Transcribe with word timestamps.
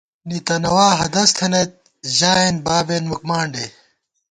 نِتَنَوا 0.27 0.89
ہدَس 1.01 1.29
تھنَئیت، 1.37 1.71
ژائیېن 2.17 2.55
بابېن 2.65 3.03
مُکمانڈے 3.11 3.65